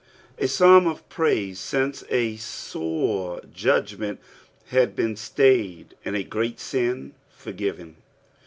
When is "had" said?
4.69-4.95